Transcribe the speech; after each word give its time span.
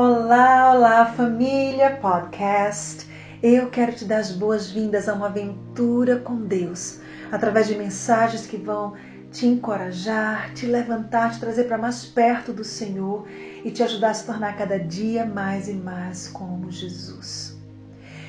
Olá, 0.00 0.74
olá 0.74 1.06
família 1.06 1.90
podcast. 1.90 3.04
Eu 3.42 3.68
quero 3.68 3.90
te 3.90 4.04
dar 4.04 4.18
as 4.18 4.30
boas-vindas 4.30 5.08
a 5.08 5.14
uma 5.14 5.26
aventura 5.26 6.20
com 6.20 6.36
Deus, 6.36 7.00
através 7.32 7.66
de 7.66 7.74
mensagens 7.74 8.46
que 8.46 8.56
vão 8.56 8.94
te 9.32 9.44
encorajar, 9.44 10.54
te 10.54 10.66
levantar, 10.66 11.32
te 11.32 11.40
trazer 11.40 11.64
para 11.64 11.76
mais 11.76 12.04
perto 12.04 12.52
do 12.52 12.62
Senhor 12.62 13.26
e 13.64 13.72
te 13.72 13.82
ajudar 13.82 14.10
a 14.10 14.14
se 14.14 14.24
tornar 14.24 14.56
cada 14.56 14.78
dia 14.78 15.26
mais 15.26 15.68
e 15.68 15.72
mais 15.72 16.28
como 16.28 16.70
Jesus. 16.70 17.58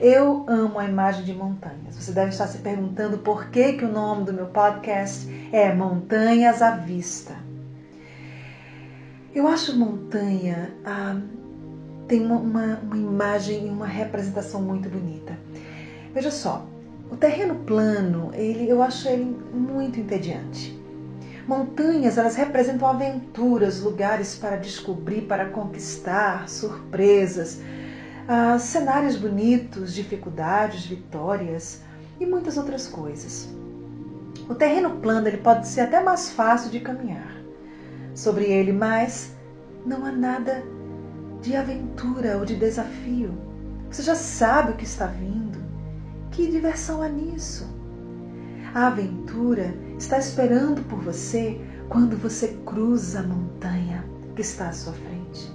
Eu 0.00 0.46
amo 0.48 0.78
a 0.78 0.86
imagem 0.86 1.24
de 1.24 1.34
montanhas. 1.34 1.94
Você 1.94 2.12
deve 2.12 2.30
estar 2.30 2.46
se 2.46 2.56
perguntando 2.56 3.18
por 3.18 3.50
que, 3.50 3.74
que 3.74 3.84
o 3.84 3.92
nome 3.92 4.24
do 4.24 4.32
meu 4.32 4.46
podcast 4.46 5.28
é 5.52 5.74
Montanhas 5.74 6.62
à 6.62 6.70
Vista. 6.70 7.36
Eu 9.34 9.46
acho 9.46 9.78
montanha 9.78 10.74
ah, 10.84 11.20
tem 12.10 12.26
uma, 12.26 12.38
uma, 12.38 12.80
uma 12.82 12.96
imagem 12.96 13.68
e 13.68 13.70
uma 13.70 13.86
representação 13.86 14.60
muito 14.60 14.88
bonita. 14.88 15.38
Veja 16.12 16.32
só, 16.32 16.66
o 17.08 17.16
terreno 17.16 17.54
plano, 17.54 18.32
ele, 18.34 18.68
eu 18.68 18.82
acho 18.82 19.08
ele 19.08 19.36
muito 19.54 20.00
entediante. 20.00 20.76
Montanhas, 21.46 22.18
elas 22.18 22.34
representam 22.34 22.88
aventuras, 22.88 23.80
lugares 23.80 24.34
para 24.34 24.56
descobrir, 24.56 25.22
para 25.22 25.50
conquistar, 25.50 26.48
surpresas, 26.48 27.60
ah, 28.26 28.58
cenários 28.58 29.14
bonitos, 29.14 29.94
dificuldades, 29.94 30.86
vitórias 30.86 31.82
e 32.18 32.26
muitas 32.26 32.56
outras 32.56 32.88
coisas. 32.88 33.48
O 34.48 34.54
terreno 34.56 34.96
plano 34.96 35.28
ele 35.28 35.36
pode 35.36 35.68
ser 35.68 35.82
até 35.82 36.02
mais 36.02 36.28
fácil 36.28 36.72
de 36.72 36.80
caminhar 36.80 37.40
sobre 38.16 38.46
ele, 38.46 38.72
mas 38.72 39.32
não 39.86 40.04
há 40.04 40.10
nada 40.10 40.79
de 41.42 41.56
aventura 41.56 42.36
ou 42.38 42.44
de 42.44 42.56
desafio. 42.56 43.32
Você 43.90 44.02
já 44.02 44.14
sabe 44.14 44.72
o 44.72 44.76
que 44.76 44.84
está 44.84 45.06
vindo. 45.06 45.58
Que 46.30 46.50
diversão 46.50 47.02
há 47.02 47.08
nisso? 47.08 47.66
A 48.74 48.86
aventura 48.86 49.74
está 49.98 50.18
esperando 50.18 50.82
por 50.82 51.00
você 51.00 51.60
quando 51.88 52.16
você 52.16 52.56
cruza 52.64 53.20
a 53.20 53.22
montanha 53.22 54.04
que 54.36 54.42
está 54.42 54.68
à 54.68 54.72
sua 54.72 54.92
frente. 54.92 55.50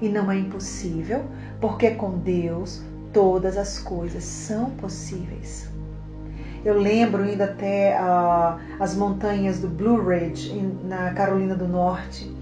E 0.00 0.08
não 0.08 0.30
é 0.30 0.38
impossível, 0.38 1.24
porque 1.60 1.90
com 1.92 2.18
Deus 2.18 2.82
todas 3.12 3.56
as 3.56 3.80
coisas 3.80 4.22
são 4.22 4.70
possíveis. 4.70 5.68
Eu 6.64 6.78
lembro 6.78 7.28
indo 7.28 7.42
até 7.42 7.98
uh, 8.00 8.58
as 8.78 8.94
montanhas 8.94 9.60
do 9.60 9.68
Blue 9.68 10.00
Ridge, 10.08 10.52
na 10.84 11.12
Carolina 11.14 11.54
do 11.54 11.66
Norte, 11.66 12.32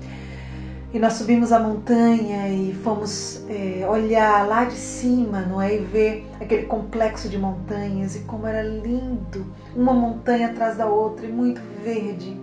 e 0.93 0.99
nós 0.99 1.15
subimos 1.15 1.53
a 1.53 1.59
montanha 1.59 2.49
e 2.49 2.73
fomos 2.83 3.45
é, 3.49 3.87
olhar 3.89 4.47
lá 4.47 4.65
de 4.65 4.77
cima, 4.77 5.41
não 5.41 5.61
é? 5.61 5.75
E 5.75 5.79
ver 5.79 6.27
aquele 6.41 6.65
complexo 6.67 7.29
de 7.29 7.37
montanhas 7.37 8.17
e 8.17 8.21
como 8.21 8.47
era 8.47 8.63
lindo, 8.63 9.45
uma 9.75 9.93
montanha 9.93 10.49
atrás 10.49 10.77
da 10.77 10.87
outra 10.87 11.27
e 11.27 11.33
muito 11.33 11.61
verde. 11.83 12.37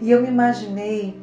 E 0.00 0.10
eu 0.10 0.22
me 0.22 0.28
imaginei 0.28 1.20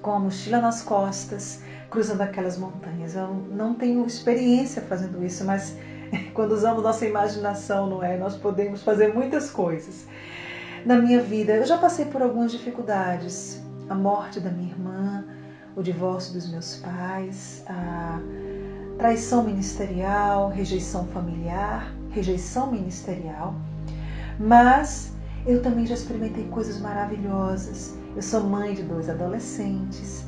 com 0.00 0.12
a 0.12 0.18
mochila 0.20 0.60
nas 0.60 0.82
costas, 0.82 1.60
cruzando 1.90 2.20
aquelas 2.20 2.56
montanhas. 2.56 3.16
Eu 3.16 3.34
não 3.50 3.74
tenho 3.74 4.06
experiência 4.06 4.80
fazendo 4.82 5.22
isso, 5.24 5.44
mas 5.44 5.76
quando 6.32 6.52
usamos 6.52 6.82
nossa 6.82 7.04
imaginação, 7.04 7.90
não 7.90 8.02
é? 8.02 8.16
Nós 8.16 8.36
podemos 8.36 8.82
fazer 8.82 9.12
muitas 9.12 9.50
coisas. 9.50 10.06
Na 10.86 10.96
minha 10.96 11.20
vida, 11.20 11.56
eu 11.56 11.66
já 11.66 11.76
passei 11.76 12.04
por 12.04 12.22
algumas 12.22 12.52
dificuldades. 12.52 13.60
A 13.88 13.94
morte 13.94 14.40
da 14.40 14.50
minha 14.50 14.70
irmã, 14.70 15.25
divórcio 15.86 16.32
dos 16.32 16.50
meus 16.50 16.76
pais, 16.76 17.62
a 17.68 18.20
traição 18.98 19.44
ministerial, 19.44 20.50
rejeição 20.50 21.06
familiar, 21.08 21.94
rejeição 22.10 22.72
ministerial. 22.72 23.54
Mas 24.38 25.12
eu 25.46 25.62
também 25.62 25.86
já 25.86 25.94
experimentei 25.94 26.44
coisas 26.48 26.80
maravilhosas. 26.80 27.94
Eu 28.16 28.22
sou 28.22 28.42
mãe 28.42 28.74
de 28.74 28.82
dois 28.82 29.08
adolescentes. 29.08 30.26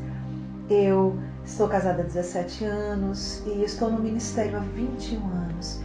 Eu 0.71 1.19
estou 1.45 1.67
casada 1.69 2.03
há 2.03 2.07
17 2.07 2.65
anos 2.65 3.43
e 3.47 3.65
estou 3.65 3.91
no 3.91 4.01
ministério 4.01 4.57
há 4.57 4.61
21 4.61 5.27
anos. 5.27 5.81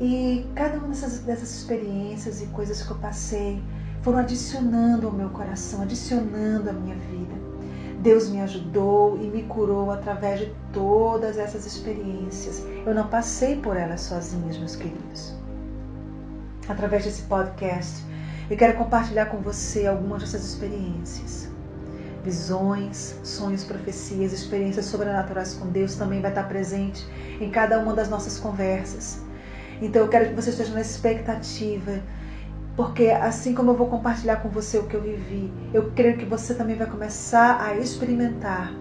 E 0.00 0.44
cada 0.56 0.78
uma 0.78 0.88
dessas, 0.88 1.20
dessas 1.20 1.54
experiências 1.54 2.42
e 2.42 2.46
coisas 2.46 2.82
que 2.82 2.90
eu 2.90 2.98
passei 2.98 3.62
foram 4.02 4.18
adicionando 4.18 5.06
ao 5.06 5.12
meu 5.12 5.30
coração, 5.30 5.82
adicionando 5.82 6.68
à 6.68 6.72
minha 6.72 6.96
vida. 6.96 7.53
Deus 8.04 8.28
me 8.28 8.42
ajudou 8.42 9.16
e 9.16 9.28
me 9.28 9.44
curou 9.44 9.90
através 9.90 10.40
de 10.40 10.54
todas 10.74 11.38
essas 11.38 11.64
experiências. 11.64 12.62
Eu 12.84 12.94
não 12.94 13.08
passei 13.08 13.56
por 13.56 13.78
elas 13.78 14.02
sozinhas, 14.02 14.58
meus 14.58 14.76
queridos. 14.76 15.34
Através 16.68 17.04
desse 17.04 17.22
podcast, 17.22 18.04
eu 18.50 18.58
quero 18.58 18.76
compartilhar 18.76 19.24
com 19.26 19.38
você 19.38 19.86
algumas 19.86 20.20
dessas 20.20 20.44
experiências. 20.44 21.48
Visões, 22.22 23.18
sonhos, 23.22 23.64
profecias, 23.64 24.34
experiências 24.34 24.84
sobrenaturais 24.84 25.54
com 25.54 25.68
Deus 25.68 25.96
também 25.96 26.20
vai 26.20 26.30
estar 26.30 26.44
presente 26.44 27.08
em 27.40 27.50
cada 27.50 27.78
uma 27.78 27.94
das 27.94 28.10
nossas 28.10 28.38
conversas. 28.38 29.22
Então 29.80 30.02
eu 30.02 30.08
quero 30.08 30.28
que 30.28 30.34
você 30.34 30.50
esteja 30.50 30.74
na 30.74 30.82
expectativa 30.82 32.02
porque 32.76 33.06
assim 33.08 33.54
como 33.54 33.70
eu 33.70 33.76
vou 33.76 33.88
compartilhar 33.88 34.36
com 34.36 34.48
você 34.48 34.78
o 34.78 34.86
que 34.86 34.94
eu 34.94 35.02
vivi, 35.02 35.52
eu 35.72 35.92
creio 35.92 36.18
que 36.18 36.24
você 36.24 36.54
também 36.54 36.76
vai 36.76 36.88
começar 36.88 37.62
a 37.62 37.76
experimentar 37.76 38.72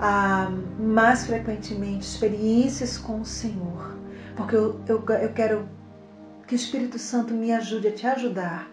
a, 0.00 0.50
mais 0.78 1.26
frequentemente 1.26 2.04
experiências 2.04 2.98
com 2.98 3.20
o 3.20 3.24
Senhor. 3.24 3.96
Porque 4.36 4.56
eu, 4.56 4.80
eu, 4.88 5.04
eu 5.08 5.32
quero 5.32 5.68
que 6.46 6.54
o 6.54 6.56
Espírito 6.56 6.98
Santo 6.98 7.32
me 7.32 7.52
ajude 7.52 7.88
a 7.88 7.92
te 7.92 8.06
ajudar 8.06 8.68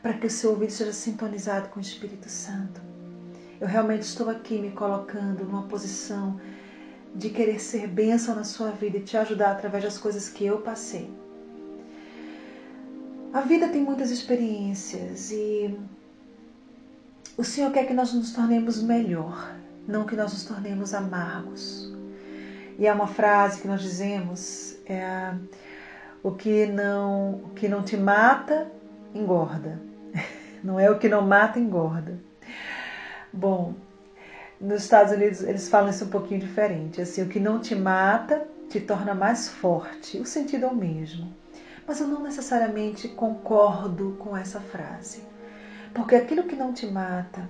para 0.00 0.14
que 0.14 0.26
o 0.26 0.30
seu 0.30 0.50
ouvido 0.50 0.70
seja 0.70 0.92
sintonizado 0.92 1.68
com 1.68 1.78
o 1.78 1.82
Espírito 1.82 2.28
Santo. 2.28 2.80
Eu 3.60 3.66
realmente 3.66 4.02
estou 4.02 4.28
aqui 4.28 4.58
me 4.58 4.70
colocando 4.70 5.44
numa 5.44 5.62
posição 5.62 6.40
de 7.14 7.30
querer 7.30 7.60
ser 7.60 7.86
bênção 7.86 8.34
na 8.34 8.44
sua 8.44 8.70
vida 8.70 8.98
e 8.98 9.02
te 9.02 9.16
ajudar 9.16 9.52
através 9.52 9.84
das 9.84 9.98
coisas 9.98 10.28
que 10.28 10.44
eu 10.46 10.58
passei. 10.58 11.21
A 13.32 13.40
vida 13.40 13.68
tem 13.68 13.82
muitas 13.82 14.10
experiências 14.10 15.30
e 15.30 15.74
o 17.34 17.42
Senhor 17.42 17.72
quer 17.72 17.86
que 17.86 17.94
nós 17.94 18.12
nos 18.12 18.30
tornemos 18.30 18.82
melhor, 18.82 19.56
não 19.88 20.04
que 20.04 20.14
nós 20.14 20.34
nos 20.34 20.44
tornemos 20.44 20.92
amargos. 20.92 21.90
E 22.78 22.86
há 22.86 22.92
uma 22.92 23.06
frase 23.06 23.62
que 23.62 23.66
nós 23.66 23.80
dizemos, 23.80 24.76
é 24.84 25.34
o 26.22 26.32
que 26.32 26.66
não, 26.66 27.36
o 27.36 27.50
que 27.54 27.68
não 27.68 27.82
te 27.82 27.96
mata, 27.96 28.70
engorda. 29.14 29.80
Não 30.62 30.78
é 30.78 30.88
o 30.88 30.96
que 30.96 31.08
não 31.08 31.22
mata, 31.22 31.58
engorda. 31.58 32.16
Bom, 33.32 33.74
nos 34.60 34.84
Estados 34.84 35.12
Unidos 35.12 35.42
eles 35.42 35.68
falam 35.68 35.90
isso 35.90 36.04
um 36.04 36.08
pouquinho 36.08 36.38
diferente. 36.38 37.00
Assim, 37.00 37.22
o 37.22 37.28
que 37.28 37.40
não 37.40 37.58
te 37.58 37.74
mata 37.74 38.46
te 38.68 38.78
torna 38.78 39.12
mais 39.12 39.48
forte. 39.48 40.20
O 40.20 40.24
sentido 40.24 40.66
é 40.66 40.68
o 40.68 40.76
mesmo. 40.76 41.34
Mas 41.86 42.00
eu 42.00 42.06
não 42.06 42.22
necessariamente 42.22 43.08
concordo 43.08 44.16
com 44.18 44.36
essa 44.36 44.60
frase. 44.60 45.22
Porque 45.94 46.14
aquilo 46.14 46.44
que 46.44 46.56
não 46.56 46.72
te 46.72 46.86
mata 46.86 47.48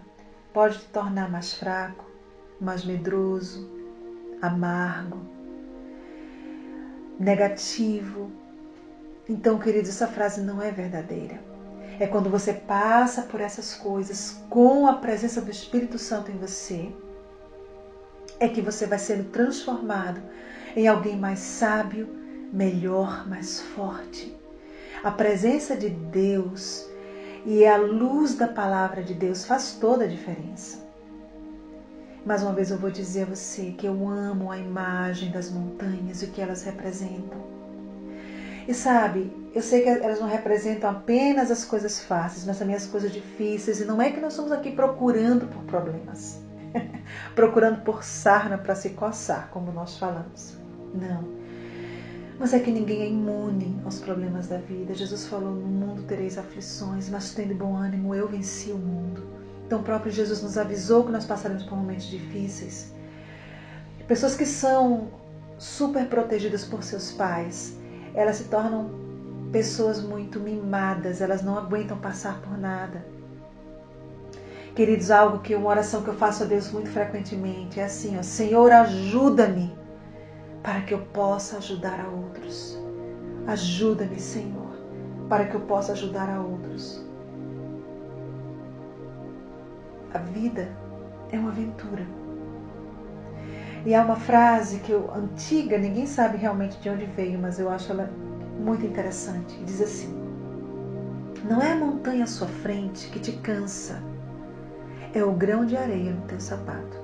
pode 0.53 0.79
te 0.79 0.87
tornar 0.87 1.31
mais 1.31 1.53
fraco, 1.53 2.05
mais 2.61 2.85
medroso, 2.85 3.71
amargo, 4.41 5.19
negativo. 7.19 8.31
Então, 9.29 9.59
queridos, 9.59 9.91
essa 9.91 10.09
frase 10.09 10.41
não 10.41 10.61
é 10.61 10.73
verdadeira. 10.73 11.41
É 12.01 12.07
quando 12.07 12.31
você 12.31 12.53
passa 12.53 13.23
por 13.23 13.41
essas 13.41 13.75
coisas 13.75 14.43
com 14.49 14.87
a 14.89 14.95
presença 14.95 15.41
do 15.41 15.51
Espírito 15.51 15.99
Santo 15.99 16.31
em 16.31 16.37
você, 16.37 16.93
é 18.41 18.49
que 18.49 18.61
você 18.61 18.87
vai 18.87 18.99
sendo 18.99 19.25
transformado 19.31 20.21
em 20.75 20.89
alguém 20.89 21.17
mais 21.17 21.39
sábio, 21.39 22.22
melhor, 22.53 23.27
mais 23.27 23.61
forte. 23.61 24.37
A 25.03 25.11
presença 25.11 25.75
de 25.77 25.89
Deus 25.89 26.87
e 27.45 27.67
a 27.67 27.77
luz 27.77 28.35
da 28.35 28.47
palavra 28.47 29.03
de 29.03 29.15
Deus 29.15 29.45
faz 29.45 29.73
toda 29.81 30.05
a 30.05 30.09
diferença. 30.09 30.83
Mais 32.25 32.43
uma 32.43 32.53
vez 32.53 32.71
eu 32.71 32.79
vou 32.79 32.91
dizer 32.91 33.23
a 33.23 33.35
você 33.35 33.73
que 33.73 33.87
eu 33.87 34.09
amo 34.09 34.53
a 34.53 34.59
imagem 34.59 35.33
das 35.33 35.51
montanhas 35.51 36.23
e 36.23 36.27
o 36.27 36.31
que 36.31 36.41
elas 36.41 36.63
representam. 36.63 37.43
E 38.69 38.73
sabe, 38.73 39.33
eu 39.53 39.61
sei 39.61 39.83
que 39.83 39.89
elas 39.89 40.21
não 40.21 40.29
representam 40.29 40.89
apenas 40.89 41.51
as 41.51 41.65
coisas 41.65 41.99
fáceis, 41.99 42.47
mas 42.47 42.61
também 42.61 42.77
as 42.77 42.87
coisas 42.87 43.11
difíceis. 43.11 43.81
E 43.81 43.85
não 43.85 44.01
é 44.01 44.13
que 44.13 44.21
nós 44.21 44.35
estamos 44.35 44.53
aqui 44.53 44.71
procurando 44.71 45.49
por 45.49 45.65
problemas, 45.65 46.41
procurando 47.35 47.83
por 47.83 48.05
sarna 48.05 48.57
para 48.57 48.77
se 48.77 48.91
coçar, 48.91 49.49
como 49.51 49.73
nós 49.73 49.99
falamos. 49.99 50.57
Não. 50.95 51.42
Mas 52.43 52.53
é 52.53 52.59
que 52.59 52.73
ninguém 52.73 53.03
é 53.03 53.09
imune 53.09 53.81
aos 53.85 54.01
problemas 54.01 54.49
da 54.49 54.59
vida. 54.59 54.93
Jesus 54.95 55.29
falou: 55.29 55.53
No 55.53 55.69
mundo 55.69 56.03
tereis 56.03 56.37
aflições, 56.37 57.09
mas 57.09 57.33
tendo 57.33 57.55
bom 57.55 57.77
ânimo, 57.77 58.17
eu 58.17 58.27
venci 58.27 58.73
o 58.73 58.77
mundo. 58.77 59.23
Então, 59.65 59.79
o 59.79 59.83
próprio 59.85 60.11
Jesus 60.11 60.43
nos 60.43 60.59
avisou 60.59 61.05
que 61.05 61.13
nós 61.13 61.25
passaremos 61.25 61.63
por 61.63 61.79
momentos 61.79 62.07
difíceis. 62.07 62.93
Pessoas 64.09 64.35
que 64.35 64.45
são 64.45 65.13
super 65.57 66.09
protegidas 66.09 66.65
por 66.65 66.83
seus 66.83 67.13
pais, 67.13 67.79
elas 68.13 68.39
se 68.39 68.45
tornam 68.49 68.91
pessoas 69.53 70.03
muito 70.03 70.41
mimadas, 70.41 71.21
elas 71.21 71.45
não 71.45 71.57
aguentam 71.57 71.97
passar 71.97 72.41
por 72.41 72.59
nada. 72.59 73.07
Queridos, 74.75 75.13
algo 75.13 75.39
que 75.39 75.55
uma 75.55 75.69
oração 75.69 76.03
que 76.03 76.09
eu 76.09 76.15
faço 76.15 76.43
a 76.43 76.47
Deus 76.47 76.73
muito 76.73 76.91
frequentemente 76.91 77.79
é 77.79 77.85
assim, 77.85 78.19
ó, 78.19 78.23
Senhor, 78.25 78.73
ajuda-me 78.73 79.81
para 80.63 80.83
que 80.83 80.95
eu 80.95 81.01
possa 81.07 81.59
ajudar 81.59 82.01
a 82.01 82.09
outros. 82.09 82.79
Ajuda-me, 83.47 84.21
Senhor, 84.21 84.71
para 85.29 85.47
que 85.47 85.55
eu 85.55 85.61
possa 85.63 85.93
ajudar 85.93 86.29
a 86.29 86.41
outros. 86.41 87.05
A 90.15 90.19
vida 90.19 90.69
é 91.33 91.39
uma 91.39 91.51
aventura. 91.51 92.07
E 93.85 93.95
há 93.95 94.05
uma 94.05 94.15
frase 94.15 94.79
que 94.79 94.93
eu 94.93 95.13
antiga, 95.13 95.77
ninguém 95.77 96.07
sabe 96.07 96.37
realmente 96.37 96.79
de 96.79 96.89
onde 96.89 97.05
veio, 97.07 97.39
mas 97.39 97.59
eu 97.59 97.69
acho 97.69 97.91
ela 97.91 98.09
muito 98.61 98.87
interessante. 98.87 99.59
Diz 99.65 99.81
assim: 99.81 100.15
Não 101.49 101.61
é 101.61 101.73
a 101.73 101.77
montanha 101.77 102.23
à 102.23 102.27
sua 102.29 102.47
frente 102.47 103.09
que 103.09 103.19
te 103.19 103.33
cansa, 103.33 104.01
é 105.13 105.25
o 105.25 105.33
grão 105.33 105.67
de 105.67 105.77
areia 105.77 106.13
no 106.13 106.23
teu 106.23 106.39
sapato. 106.39 107.02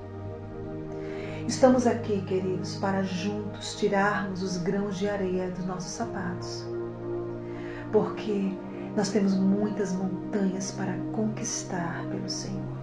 Estamos 1.49 1.87
aqui, 1.87 2.21
queridos, 2.21 2.75
para 2.75 3.01
juntos 3.01 3.73
tirarmos 3.73 4.43
os 4.43 4.57
grãos 4.57 4.99
de 4.99 5.09
areia 5.09 5.49
dos 5.49 5.65
nossos 5.65 5.89
sapatos. 5.93 6.63
Porque 7.91 8.53
nós 8.95 9.09
temos 9.09 9.33
muitas 9.35 9.91
montanhas 9.91 10.71
para 10.71 10.93
conquistar 11.11 12.05
pelo 12.11 12.29
Senhor. 12.29 12.77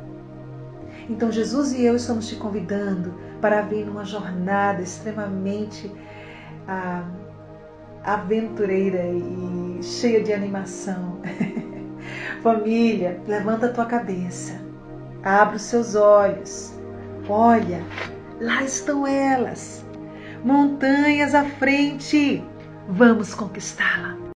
Então, 1.08 1.30
Jesus 1.30 1.74
e 1.74 1.84
eu 1.84 1.94
estamos 1.94 2.26
te 2.26 2.34
convidando 2.34 3.14
para 3.40 3.62
vir 3.62 3.86
numa 3.86 4.04
jornada 4.04 4.82
extremamente 4.82 5.88
ah, 6.66 7.08
aventureira 8.02 9.06
e 9.06 9.78
cheia 9.80 10.24
de 10.24 10.32
animação. 10.32 11.20
Família, 12.42 13.22
levanta 13.28 13.66
a 13.66 13.72
tua 13.72 13.86
cabeça, 13.86 14.60
abre 15.22 15.54
os 15.54 15.62
seus 15.62 15.94
olhos, 15.94 16.74
olha, 17.28 17.80
lá 18.40 18.62
estão 18.62 19.06
elas, 19.06 19.84
montanhas 20.44 21.34
à 21.34 21.44
frente, 21.44 22.42
vamos 22.88 23.34
conquistá-la. 23.34 24.16